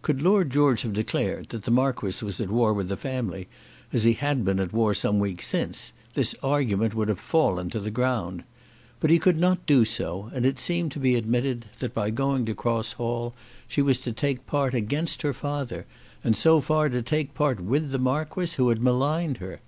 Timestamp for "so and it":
9.84-10.58